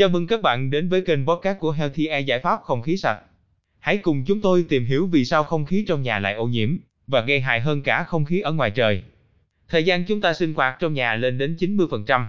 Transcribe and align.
Chào 0.00 0.08
mừng 0.08 0.26
các 0.26 0.42
bạn 0.42 0.70
đến 0.70 0.88
với 0.88 1.00
kênh 1.00 1.26
podcast 1.26 1.58
của 1.58 1.70
Healthy 1.70 2.06
Air 2.06 2.26
giải 2.26 2.40
pháp 2.40 2.60
không 2.62 2.82
khí 2.82 2.96
sạch. 2.96 3.20
Hãy 3.78 3.98
cùng 3.98 4.24
chúng 4.24 4.40
tôi 4.40 4.64
tìm 4.68 4.84
hiểu 4.84 5.06
vì 5.06 5.24
sao 5.24 5.44
không 5.44 5.64
khí 5.64 5.84
trong 5.88 6.02
nhà 6.02 6.18
lại 6.18 6.34
ô 6.34 6.46
nhiễm 6.46 6.76
và 7.06 7.20
gây 7.20 7.40
hại 7.40 7.60
hơn 7.60 7.82
cả 7.82 8.04
không 8.04 8.24
khí 8.24 8.40
ở 8.40 8.52
ngoài 8.52 8.70
trời. 8.70 9.02
Thời 9.68 9.84
gian 9.84 10.04
chúng 10.04 10.20
ta 10.20 10.32
sinh 10.32 10.54
hoạt 10.54 10.76
trong 10.80 10.94
nhà 10.94 11.14
lên 11.14 11.38
đến 11.38 11.56
90%. 11.58 12.24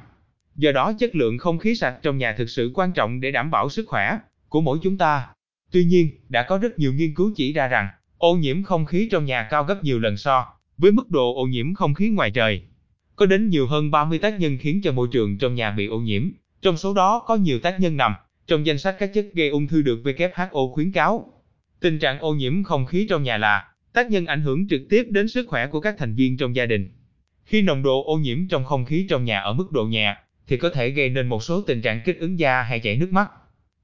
Do 0.55 0.71
đó 0.71 0.93
chất 0.99 1.15
lượng 1.15 1.37
không 1.37 1.59
khí 1.59 1.75
sạch 1.75 1.99
trong 2.01 2.17
nhà 2.17 2.35
thực 2.37 2.49
sự 2.49 2.71
quan 2.73 2.91
trọng 2.93 3.21
để 3.21 3.31
đảm 3.31 3.51
bảo 3.51 3.69
sức 3.69 3.85
khỏe 3.87 4.17
của 4.49 4.61
mỗi 4.61 4.77
chúng 4.83 4.97
ta. 4.97 5.27
Tuy 5.71 5.83
nhiên, 5.83 6.09
đã 6.29 6.43
có 6.43 6.57
rất 6.57 6.79
nhiều 6.79 6.93
nghiên 6.93 7.13
cứu 7.15 7.31
chỉ 7.35 7.53
ra 7.53 7.67
rằng 7.67 7.87
ô 8.17 8.35
nhiễm 8.35 8.63
không 8.63 8.85
khí 8.85 9.07
trong 9.11 9.25
nhà 9.25 9.47
cao 9.49 9.63
gấp 9.63 9.83
nhiều 9.83 9.99
lần 9.99 10.17
so 10.17 10.45
với 10.77 10.91
mức 10.91 11.09
độ 11.09 11.35
ô 11.35 11.45
nhiễm 11.45 11.73
không 11.73 11.93
khí 11.93 12.09
ngoài 12.09 12.31
trời. 12.31 12.61
Có 13.15 13.25
đến 13.25 13.49
nhiều 13.49 13.67
hơn 13.67 13.91
30 13.91 14.19
tác 14.19 14.39
nhân 14.39 14.57
khiến 14.61 14.81
cho 14.83 14.91
môi 14.91 15.07
trường 15.11 15.37
trong 15.37 15.55
nhà 15.55 15.71
bị 15.71 15.87
ô 15.87 15.99
nhiễm. 15.99 16.29
Trong 16.61 16.77
số 16.77 16.93
đó 16.93 17.23
có 17.27 17.35
nhiều 17.35 17.59
tác 17.59 17.79
nhân 17.79 17.97
nằm 17.97 18.13
trong 18.47 18.65
danh 18.65 18.77
sách 18.77 18.95
các 18.99 19.11
chất 19.13 19.27
gây 19.33 19.49
ung 19.49 19.67
thư 19.67 19.81
được 19.81 20.01
WHO 20.03 20.71
khuyến 20.73 20.91
cáo. 20.91 21.33
Tình 21.79 21.99
trạng 21.99 22.19
ô 22.19 22.33
nhiễm 22.33 22.63
không 22.63 22.85
khí 22.85 23.05
trong 23.09 23.23
nhà 23.23 23.37
là 23.37 23.73
tác 23.93 24.11
nhân 24.11 24.25
ảnh 24.25 24.41
hưởng 24.41 24.67
trực 24.67 24.81
tiếp 24.89 25.07
đến 25.09 25.27
sức 25.27 25.47
khỏe 25.47 25.67
của 25.67 25.79
các 25.79 25.95
thành 25.97 26.15
viên 26.15 26.37
trong 26.37 26.55
gia 26.55 26.65
đình. 26.65 26.89
Khi 27.45 27.61
nồng 27.61 27.83
độ 27.83 28.03
ô 28.03 28.17
nhiễm 28.17 28.47
trong 28.47 28.65
không 28.65 28.85
khí 28.85 29.05
trong 29.09 29.25
nhà 29.25 29.39
ở 29.39 29.53
mức 29.53 29.71
độ 29.71 29.85
nhẹ, 29.85 30.15
thì 30.47 30.57
có 30.57 30.69
thể 30.69 30.89
gây 30.89 31.09
nên 31.09 31.27
một 31.27 31.43
số 31.43 31.61
tình 31.61 31.81
trạng 31.81 32.01
kích 32.05 32.19
ứng 32.19 32.39
da 32.39 32.61
hay 32.61 32.79
chảy 32.79 32.97
nước 32.97 33.13
mắt. 33.13 33.31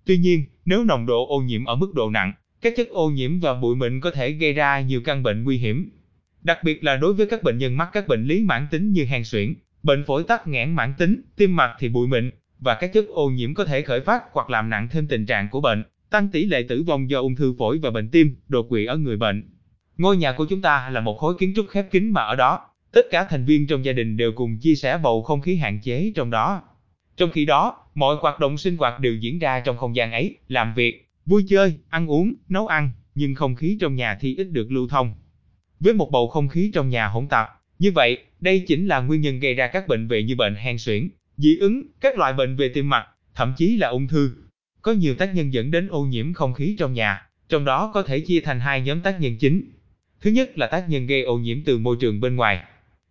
Tuy 0.05 0.17
nhiên, 0.17 0.45
nếu 0.65 0.83
nồng 0.83 1.05
độ 1.05 1.27
ô 1.27 1.41
nhiễm 1.41 1.65
ở 1.65 1.75
mức 1.75 1.93
độ 1.93 2.09
nặng, 2.09 2.33
các 2.61 2.73
chất 2.77 2.89
ô 2.89 3.09
nhiễm 3.09 3.39
và 3.39 3.53
bụi 3.53 3.75
mịn 3.75 3.99
có 4.01 4.11
thể 4.11 4.31
gây 4.31 4.53
ra 4.53 4.81
nhiều 4.81 5.01
căn 5.01 5.23
bệnh 5.23 5.43
nguy 5.43 5.57
hiểm. 5.57 5.89
Đặc 6.41 6.59
biệt 6.63 6.83
là 6.83 6.95
đối 6.95 7.13
với 7.13 7.27
các 7.27 7.43
bệnh 7.43 7.57
nhân 7.57 7.77
mắc 7.77 7.89
các 7.93 8.07
bệnh 8.07 8.23
lý 8.23 8.43
mãn 8.43 8.67
tính 8.71 8.91
như 8.91 9.05
hen 9.05 9.23
suyễn, 9.23 9.53
bệnh 9.83 10.03
phổi 10.03 10.23
tắc 10.23 10.47
nghẽn 10.47 10.75
mãn 10.75 10.93
tính, 10.97 11.21
tim 11.35 11.55
mạch 11.55 11.75
thì 11.79 11.89
bụi 11.89 12.07
mịn 12.07 12.31
và 12.59 12.75
các 12.75 12.93
chất 12.93 13.07
ô 13.07 13.29
nhiễm 13.29 13.53
có 13.53 13.65
thể 13.65 13.81
khởi 13.81 14.01
phát 14.01 14.23
hoặc 14.31 14.49
làm 14.49 14.69
nặng 14.69 14.87
thêm 14.91 15.07
tình 15.07 15.25
trạng 15.25 15.49
của 15.49 15.61
bệnh, 15.61 15.83
tăng 16.09 16.29
tỷ 16.29 16.45
lệ 16.45 16.65
tử 16.69 16.83
vong 16.83 17.09
do 17.09 17.19
ung 17.19 17.35
thư 17.35 17.55
phổi 17.59 17.77
và 17.77 17.91
bệnh 17.91 18.09
tim, 18.09 18.35
đột 18.47 18.65
quỵ 18.69 18.85
ở 18.85 18.97
người 18.97 19.17
bệnh. 19.17 19.49
Ngôi 19.97 20.17
nhà 20.17 20.31
của 20.31 20.45
chúng 20.45 20.61
ta 20.61 20.89
là 20.89 21.01
một 21.01 21.17
khối 21.17 21.33
kiến 21.39 21.53
trúc 21.55 21.65
khép 21.69 21.91
kín 21.91 22.09
mà 22.09 22.21
ở 22.21 22.35
đó, 22.35 22.59
tất 22.91 23.05
cả 23.11 23.27
thành 23.29 23.45
viên 23.45 23.67
trong 23.67 23.85
gia 23.85 23.93
đình 23.93 24.17
đều 24.17 24.31
cùng 24.31 24.57
chia 24.59 24.75
sẻ 24.75 24.99
bầu 25.03 25.23
không 25.23 25.41
khí 25.41 25.55
hạn 25.55 25.79
chế 25.83 26.11
trong 26.15 26.29
đó. 26.29 26.61
Trong 27.17 27.31
khi 27.31 27.45
đó, 27.45 27.77
mọi 27.95 28.15
hoạt 28.21 28.39
động 28.39 28.57
sinh 28.57 28.77
hoạt 28.77 28.99
đều 28.99 29.15
diễn 29.15 29.39
ra 29.39 29.59
trong 29.59 29.77
không 29.77 29.95
gian 29.95 30.11
ấy, 30.11 30.37
làm 30.47 30.73
việc, 30.73 31.09
vui 31.25 31.45
chơi, 31.49 31.73
ăn 31.89 32.11
uống, 32.11 32.33
nấu 32.49 32.67
ăn, 32.67 32.91
nhưng 33.15 33.35
không 33.35 33.55
khí 33.55 33.77
trong 33.81 33.95
nhà 33.95 34.17
thì 34.21 34.35
ít 34.35 34.43
được 34.43 34.71
lưu 34.71 34.87
thông. 34.87 35.13
Với 35.79 35.93
một 35.93 36.11
bầu 36.11 36.27
không 36.27 36.49
khí 36.49 36.71
trong 36.73 36.89
nhà 36.89 37.07
hỗn 37.07 37.27
tạp, 37.27 37.49
như 37.79 37.91
vậy, 37.91 38.17
đây 38.39 38.63
chính 38.67 38.87
là 38.87 38.99
nguyên 38.99 39.21
nhân 39.21 39.39
gây 39.39 39.53
ra 39.53 39.67
các 39.67 39.87
bệnh 39.87 40.07
về 40.07 40.23
như 40.23 40.35
bệnh 40.35 40.55
hen 40.55 40.77
suyễn, 40.77 41.09
dị 41.37 41.57
ứng, 41.57 41.83
các 42.01 42.17
loại 42.17 42.33
bệnh 42.33 42.55
về 42.55 42.71
tim 42.73 42.89
mạch, 42.89 43.07
thậm 43.35 43.53
chí 43.57 43.77
là 43.77 43.87
ung 43.87 44.07
thư. 44.07 44.31
Có 44.81 44.91
nhiều 44.91 45.15
tác 45.15 45.35
nhân 45.35 45.53
dẫn 45.53 45.71
đến 45.71 45.87
ô 45.87 46.03
nhiễm 46.03 46.33
không 46.33 46.53
khí 46.53 46.75
trong 46.79 46.93
nhà, 46.93 47.27
trong 47.49 47.65
đó 47.65 47.91
có 47.93 48.03
thể 48.03 48.19
chia 48.19 48.39
thành 48.39 48.59
hai 48.59 48.81
nhóm 48.81 49.01
tác 49.01 49.19
nhân 49.19 49.37
chính. 49.39 49.71
Thứ 50.21 50.29
nhất 50.31 50.57
là 50.57 50.67
tác 50.67 50.89
nhân 50.89 51.07
gây 51.07 51.23
ô 51.23 51.37
nhiễm 51.37 51.57
từ 51.65 51.77
môi 51.77 51.97
trường 51.99 52.21
bên 52.21 52.35
ngoài. 52.35 52.63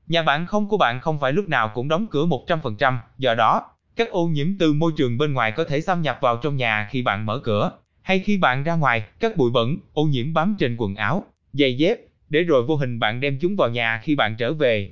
Nhà 0.07 0.23
bạn 0.23 0.47
không 0.47 0.69
của 0.69 0.77
bạn 0.77 1.01
không 1.01 1.21
phải 1.21 1.33
lúc 1.33 1.49
nào 1.49 1.71
cũng 1.75 1.89
đóng 1.89 2.07
cửa 2.11 2.27
100%, 2.27 2.99
do 3.19 3.35
đó, 3.35 3.71
các 3.97 4.11
ô 4.11 4.27
nhiễm 4.27 4.59
từ 4.59 4.73
môi 4.73 4.93
trường 4.97 5.19
bên 5.19 5.33
ngoài 5.33 5.53
có 5.53 5.65
thể 5.65 5.81
xâm 5.81 6.03
nhập 6.03 6.19
vào 6.21 6.37
trong 6.37 6.57
nhà 6.57 6.89
khi 6.91 7.03
bạn 7.03 7.27
mở 7.27 7.41
cửa, 7.45 7.71
hay 8.03 8.19
khi 8.19 8.39
bạn 8.39 8.65
ra 8.65 8.75
ngoài, 8.75 9.05
các 9.21 9.37
bụi 9.37 9.51
bẩn, 9.51 9.77
ô 9.93 10.05
nhiễm 10.05 10.33
bám 10.35 10.57
trên 10.59 10.77
quần 10.77 10.95
áo, 10.95 11.25
giày 11.53 11.77
dép, 11.77 11.99
để 12.29 12.43
rồi 12.43 12.63
vô 12.63 12.77
hình 12.77 12.99
bạn 12.99 13.21
đem 13.21 13.39
chúng 13.41 13.57
vào 13.57 13.69
nhà 13.69 14.01
khi 14.03 14.15
bạn 14.15 14.37
trở 14.39 14.53
về. 14.53 14.91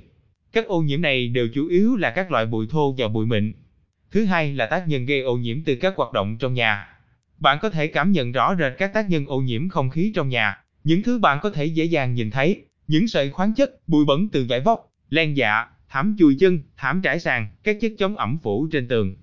Các 0.55 0.67
ô 0.67 0.81
nhiễm 0.81 1.01
này 1.01 1.27
đều 1.27 1.47
chủ 1.53 1.67
yếu 1.67 1.95
là 1.95 2.11
các 2.11 2.31
loại 2.31 2.45
bụi 2.45 2.67
thô 2.69 2.95
và 2.97 3.07
bụi 3.07 3.25
mịn. 3.25 3.53
Thứ 4.11 4.25
hai 4.25 4.53
là 4.53 4.65
tác 4.65 4.87
nhân 4.87 5.05
gây 5.05 5.21
ô 5.21 5.37
nhiễm 5.37 5.63
từ 5.63 5.75
các 5.75 5.93
hoạt 5.95 6.13
động 6.13 6.37
trong 6.39 6.53
nhà. 6.53 6.87
Bạn 7.39 7.57
có 7.61 7.69
thể 7.69 7.87
cảm 7.87 8.11
nhận 8.11 8.31
rõ 8.31 8.55
rệt 8.55 8.73
các 8.77 8.93
tác 8.93 9.09
nhân 9.09 9.25
ô 9.25 9.41
nhiễm 9.41 9.69
không 9.69 9.89
khí 9.89 10.11
trong 10.15 10.29
nhà. 10.29 10.57
Những 10.83 11.03
thứ 11.03 11.19
bạn 11.19 11.39
có 11.41 11.49
thể 11.49 11.65
dễ 11.65 11.85
dàng 11.85 12.13
nhìn 12.13 12.31
thấy, 12.31 12.65
những 12.87 13.07
sợi 13.07 13.29
khoáng 13.29 13.53
chất, 13.53 13.87
bụi 13.87 14.05
bẩn 14.05 14.29
từ 14.29 14.45
vải 14.49 14.59
vóc, 14.59 14.91
len 15.09 15.37
dạ, 15.37 15.65
thảm 15.89 16.15
chùi 16.19 16.35
chân, 16.39 16.59
thảm 16.77 17.01
trải 17.01 17.19
sàn, 17.19 17.47
các 17.63 17.77
chất 17.81 17.91
chống 17.97 18.15
ẩm 18.15 18.37
phủ 18.43 18.67
trên 18.71 18.87
tường. 18.87 19.15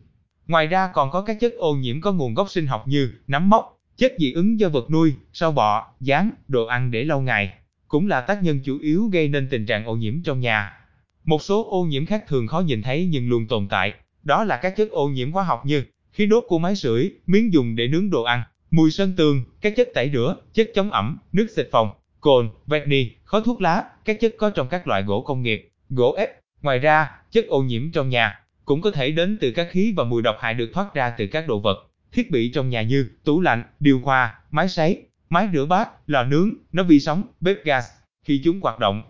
Ngoài 0.47 0.67
ra 0.67 0.91
còn 0.95 1.11
có 1.11 1.23
các 1.23 1.37
chất 1.41 1.53
ô 1.55 1.75
nhiễm 1.75 2.01
có 2.01 2.13
nguồn 2.13 2.35
gốc 2.35 2.51
sinh 2.51 2.67
học 2.67 2.85
như 2.89 3.13
nấm 3.27 3.51
mốc, 3.51 3.79
chất 3.97 4.13
dị 4.19 4.33
ứng 4.33 4.61
do 4.61 4.69
vật 4.69 4.91
nuôi, 4.91 5.15
sâu 5.33 5.53
bọ, 5.53 5.87
gián, 6.01 6.31
đồ 6.49 6.67
ăn 6.67 6.91
để 6.91 7.05
lâu 7.05 7.21
ngày, 7.21 7.53
cũng 7.89 8.09
là 8.09 8.21
tác 8.21 8.43
nhân 8.43 8.61
chủ 8.65 8.79
yếu 8.79 9.09
gây 9.13 9.29
nên 9.29 9.49
tình 9.51 9.67
trạng 9.67 9.85
ô 9.85 9.97
nhiễm 9.97 10.23
trong 10.23 10.41
nhà. 10.41 10.79
Một 11.25 11.43
số 11.43 11.71
ô 11.71 11.85
nhiễm 11.85 12.07
khác 12.07 12.25
thường 12.29 12.47
khó 12.47 12.61
nhìn 12.61 12.83
thấy 12.83 13.09
nhưng 13.11 13.29
luôn 13.29 13.47
tồn 13.47 13.69
tại, 13.69 13.93
đó 14.23 14.45
là 14.45 14.57
các 14.57 14.77
chất 14.77 14.91
ô 14.91 15.09
nhiễm 15.09 15.33
hóa 15.33 15.45
học 15.45 15.63
như 15.67 15.85
khí 16.13 16.27
đốt 16.27 16.45
của 16.49 16.59
máy 16.59 16.77
sưởi, 16.77 17.13
miếng 17.27 17.53
dùng 17.53 17.77
để 17.77 17.89
nướng 17.89 18.11
đồ 18.11 18.23
ăn, 18.23 18.43
mùi 18.71 18.91
sơn 18.91 19.15
tường, 19.17 19.45
các 19.61 19.73
chất 19.77 19.89
tẩy 19.95 20.11
rửa, 20.13 20.37
chất 20.55 20.71
chống 20.75 20.91
ẩm, 20.91 21.19
nước 21.33 21.47
xịt 21.57 21.69
phòng, 21.73 21.91
cồn, 22.21 22.51
vani, 22.67 23.11
khói 23.25 23.43
thuốc 23.45 23.61
lá, 23.61 23.85
các 24.05 24.21
chất 24.21 24.35
có 24.39 24.51
trong 24.51 24.69
các 24.69 24.89
loại 24.89 25.03
gỗ 25.03 25.23
công 25.23 25.43
nghiệp, 25.43 25.71
gỗ 25.89 26.15
ép. 26.19 26.31
Ngoài 26.63 26.79
ra, 26.79 27.11
chất 27.31 27.47
ô 27.47 27.63
nhiễm 27.63 27.93
trong 27.93 28.09
nhà 28.09 28.39
cũng 28.65 28.81
có 28.81 28.91
thể 28.91 29.11
đến 29.11 29.39
từ 29.41 29.51
các 29.51 29.69
khí 29.71 29.93
và 29.97 30.05
mùi 30.05 30.23
độc 30.23 30.37
hại 30.41 30.55
được 30.55 30.71
thoát 30.73 30.95
ra 30.95 31.15
từ 31.19 31.27
các 31.27 31.49
đồ 31.49 31.61
vật, 31.61 31.77
thiết 32.13 32.31
bị 32.31 32.53
trong 32.55 32.71
nhà 32.71 32.83
như 32.83 33.11
tủ 33.25 33.41
lạnh, 33.41 33.65
điều 33.81 34.01
hòa, 34.01 34.35
máy 34.51 34.69
sấy, 34.69 35.07
máy 35.29 35.49
rửa 35.55 35.67
bát, 35.67 35.89
lò 36.07 36.25
nướng, 36.25 36.51
nấu 36.73 36.85
vi 36.85 37.01
sóng, 37.01 37.23
bếp 37.41 37.65
gas. 37.65 37.85
Khi 38.25 38.41
chúng 38.45 38.61
hoạt 38.61 38.79
động, 38.79 39.03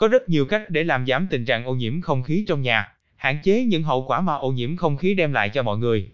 có 0.00 0.08
rất 0.08 0.28
nhiều 0.28 0.46
cách 0.46 0.70
để 0.70 0.84
làm 0.84 1.06
giảm 1.06 1.26
tình 1.30 1.44
trạng 1.44 1.64
ô 1.64 1.74
nhiễm 1.74 2.00
không 2.00 2.22
khí 2.22 2.44
trong 2.48 2.62
nhà, 2.62 2.88
hạn 3.16 3.38
chế 3.42 3.64
những 3.64 3.82
hậu 3.82 4.04
quả 4.06 4.20
mà 4.20 4.34
ô 4.34 4.52
nhiễm 4.52 4.76
không 4.76 4.96
khí 4.96 5.14
đem 5.14 5.32
lại 5.32 5.48
cho 5.48 5.62
mọi 5.62 5.78
người. 5.78 6.10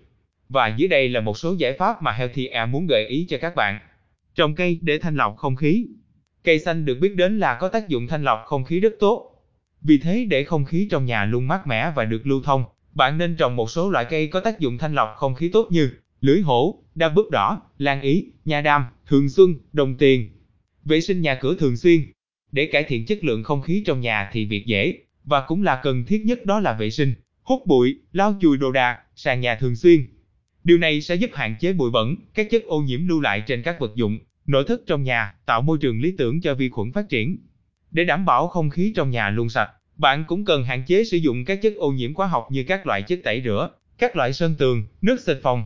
Và 0.49 0.75
dưới 0.77 0.89
đây 0.89 1.09
là 1.09 1.21
một 1.21 1.39
số 1.39 1.55
giải 1.59 1.73
pháp 1.73 2.03
mà 2.03 2.13
Healthy 2.13 2.47
Air 2.47 2.71
muốn 2.71 2.87
gợi 2.87 3.07
ý 3.09 3.27
cho 3.29 3.39
các 3.41 3.55
bạn. 3.55 3.79
Trồng 4.35 4.55
cây 4.55 4.79
để 4.83 4.99
thanh 4.99 5.17
lọc 5.17 5.37
không 5.37 5.57
khí. 5.57 5.87
Cây 6.45 6.59
xanh 6.59 6.85
được 6.85 6.99
biết 7.01 7.15
đến 7.15 7.39
là 7.39 7.59
có 7.61 7.69
tác 7.69 7.89
dụng 7.89 8.07
thanh 8.07 8.25
lọc 8.25 8.43
không 8.47 8.65
khí 8.65 8.81
rất 8.81 8.93
tốt. 9.01 9.45
Vì 9.83 9.99
thế 9.99 10.27
để 10.31 10.45
không 10.45 10.65
khí 10.65 10.89
trong 10.91 11.05
nhà 11.05 11.25
luôn 11.25 11.49
mát 11.49 11.67
mẻ 11.67 11.93
và 11.97 12.05
được 12.05 12.27
lưu 12.27 12.43
thông, 12.43 12.65
bạn 12.95 13.19
nên 13.19 13.37
trồng 13.37 13.57
một 13.57 13.71
số 13.71 13.91
loại 13.91 14.05
cây 14.05 14.27
có 14.27 14.41
tác 14.41 14.59
dụng 14.59 14.79
thanh 14.79 14.95
lọc 14.95 15.15
không 15.17 15.35
khí 15.35 15.51
tốt 15.53 15.69
như 15.71 15.91
lưỡi 16.21 16.41
hổ, 16.41 16.85
đa 16.95 17.09
bướp 17.09 17.31
đỏ, 17.31 17.63
lan 17.79 18.01
ý, 18.01 18.27
nha 18.45 18.61
đam, 18.61 18.85
thường 19.07 19.29
xuân, 19.29 19.55
đồng 19.73 19.97
tiền. 19.97 20.31
Vệ 20.85 21.01
sinh 21.01 21.21
nhà 21.21 21.35
cửa 21.35 21.55
thường 21.59 21.77
xuyên. 21.77 22.01
Để 22.57 22.67
cải 22.67 22.85
thiện 22.85 23.07
chất 23.07 23.25
lượng 23.25 23.43
không 23.43 23.63
khí 23.63 23.83
trong 23.87 24.01
nhà 24.01 24.31
thì 24.33 24.45
việc 24.45 24.67
dễ 24.67 24.99
và 25.25 25.45
cũng 25.47 25.63
là 25.63 25.81
cần 25.83 26.05
thiết 26.05 26.23
nhất 26.25 26.47
đó 26.47 26.61
là 26.61 26.73
vệ 26.73 26.91
sinh, 26.91 27.15
hút 27.43 27.67
bụi, 27.67 27.99
lau 28.13 28.35
chùi 28.41 28.57
đồ 28.57 28.73
đạc, 28.73 28.99
sàn 29.17 29.41
nhà 29.41 29.55
thường 29.55 29.77
xuyên. 29.77 30.07
Điều 30.65 30.79
này 30.79 31.01
sẽ 31.01 31.15
giúp 31.15 31.31
hạn 31.35 31.57
chế 31.61 31.73
bụi 31.73 31.91
bẩn, 31.91 32.17
các 32.35 32.51
chất 32.51 32.65
ô 32.65 32.81
nhiễm 32.81 33.09
lưu 33.09 33.21
lại 33.21 33.43
trên 33.47 33.63
các 33.63 33.81
vật 33.81 33.93
dụng, 33.95 34.19
nội 34.47 34.65
thất 34.69 34.81
trong 34.87 35.03
nhà, 35.03 35.35
tạo 35.47 35.63
môi 35.63 35.79
trường 35.79 36.01
lý 36.01 36.15
tưởng 36.19 36.41
cho 36.41 36.55
vi 36.55 36.69
khuẩn 36.69 36.93
phát 36.93 37.09
triển. 37.09 37.39
Để 37.91 38.05
đảm 38.05 38.25
bảo 38.25 38.49
không 38.49 38.71
khí 38.71 38.93
trong 38.97 39.11
nhà 39.11 39.31
luôn 39.31 39.49
sạch, 39.49 39.71
bạn 39.97 40.25
cũng 40.29 40.45
cần 40.45 40.65
hạn 40.65 40.83
chế 40.87 41.05
sử 41.05 41.17
dụng 41.17 41.45
các 41.45 41.63
chất 41.63 41.75
ô 41.77 41.91
nhiễm 41.91 42.15
hóa 42.15 42.27
học 42.27 42.49
như 42.51 42.65
các 42.69 42.87
loại 42.87 43.03
chất 43.03 43.19
tẩy 43.25 43.43
rửa, 43.45 43.71
các 43.99 44.17
loại 44.17 44.33
sơn 44.33 44.55
tường, 44.59 44.87
nước 45.03 45.21
xịt 45.21 45.39
phòng. 45.43 45.65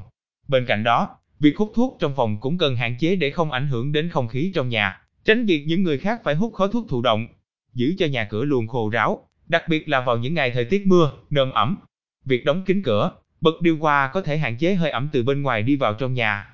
Bên 0.49 0.67
cạnh 0.67 0.85
đó, 0.85 1.17
việc 1.41 1.57
hút 1.57 1.73
thuốc 1.75 1.97
trong 2.01 2.17
phòng 2.17 2.41
cũng 2.41 2.59
cần 2.59 2.77
hạn 2.77 2.97
chế 2.99 3.17
để 3.17 3.31
không 3.31 3.51
ảnh 3.51 3.69
hưởng 3.69 3.93
đến 3.93 4.09
không 4.09 4.29
khí 4.29 4.53
trong 4.55 4.69
nhà, 4.69 5.00
tránh 5.25 5.47
việc 5.47 5.65
những 5.67 5.83
người 5.83 5.99
khác 5.99 6.21
phải 6.25 6.35
hút 6.35 6.55
khói 6.55 6.69
thuốc 6.73 6.87
thụ 6.89 7.03
động, 7.03 7.27
giữ 7.75 7.95
cho 7.99 8.07
nhà 8.07 8.25
cửa 8.25 8.45
luôn 8.45 8.67
khô 8.67 8.91
ráo, 8.91 9.29
đặc 9.49 9.69
biệt 9.69 9.89
là 9.89 10.01
vào 10.01 10.19
những 10.19 10.35
ngày 10.35 10.51
thời 10.51 10.65
tiết 10.65 10.87
mưa, 10.87 11.13
nồm 11.31 11.51
ẩm. 11.51 11.77
Việc 12.25 12.45
đóng 12.45 12.65
kín 12.65 12.83
cửa, 12.83 13.13
bật 13.41 13.61
điều 13.61 13.79
hòa 13.79 14.11
có 14.15 14.23
thể 14.23 14.39
hạn 14.39 14.57
chế 14.57 14.75
hơi 14.75 14.91
ẩm 14.91 15.09
từ 15.13 15.23
bên 15.23 15.43
ngoài 15.43 15.63
đi 15.63 15.77
vào 15.77 15.95
trong 15.95 16.15
nhà. 16.15 16.49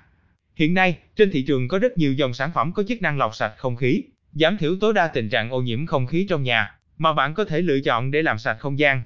Hiện 0.55 0.75
nay, 0.75 0.99
trên 1.17 1.31
thị 1.31 1.43
trường 1.43 1.69
có 1.69 1.79
rất 1.79 1.99
nhiều 1.99 2.13
dòng 2.13 2.35
sản 2.35 2.51
phẩm 2.55 2.73
có 2.73 2.83
chức 2.89 3.03
năng 3.03 3.19
lọc 3.19 3.35
sạch 3.35 3.55
không 3.57 3.77
khí, 3.77 4.03
giảm 4.33 4.59
thiểu 4.59 4.77
tối 4.81 4.93
đa 4.93 5.09
tình 5.09 5.29
trạng 5.29 5.51
ô 5.51 5.63
nhiễm 5.63 5.87
không 5.87 6.07
khí 6.07 6.27
trong 6.29 6.43
nhà 6.43 6.79
mà 6.99 7.13
bạn 7.13 7.35
có 7.35 7.45
thể 7.45 7.61
lựa 7.61 7.81
chọn 7.81 8.11
để 8.11 8.23
làm 8.23 8.39
sạch 8.39 8.57
không 8.61 8.79
gian. 8.79 9.03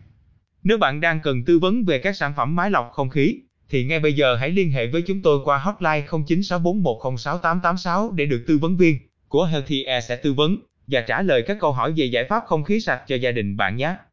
Nếu 0.63 0.79
bạn 0.79 1.01
đang 1.01 1.21
cần 1.21 1.45
tư 1.45 1.59
vấn 1.59 1.85
về 1.85 1.99
các 1.99 2.17
sản 2.17 2.33
phẩm 2.37 2.57
máy 2.57 2.71
lọc 2.71 2.91
không 2.93 3.11
khí, 3.11 3.41
thì 3.69 3.85
ngay 3.85 4.01
bây 4.01 4.13
giờ 4.13 4.37
hãy 4.37 4.51
liên 4.51 4.71
hệ 4.71 4.87
với 4.87 5.03
chúng 5.03 5.23
tôi 5.23 5.41
qua 5.45 5.59
hotline 5.59 6.07
0964106886 6.07 8.15
để 8.15 8.27
được 8.27 8.45
tư 8.47 8.59
vấn 8.59 8.77
viên 8.77 8.99
của 9.31 9.45
Healthy 9.45 9.83
Air 9.83 10.05
sẽ 10.05 10.17
tư 10.17 10.33
vấn 10.33 10.57
và 10.87 11.01
trả 11.01 11.23
lời 11.23 11.43
các 11.43 11.57
câu 11.61 11.73
hỏi 11.73 11.93
về 11.97 12.05
giải 12.05 12.25
pháp 12.25 12.43
không 12.47 12.65
khí 12.65 12.81
sạch 12.81 13.03
cho 13.07 13.17
gia 13.17 13.31
đình 13.31 13.57
bạn 13.57 13.77
nhé. 13.77 13.95